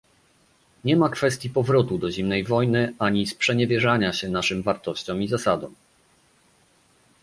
[0.83, 5.75] Nie ma kwestii powrotu do zimnej wojny ani sprzeniewierzenia się naszym wartościom i zasadom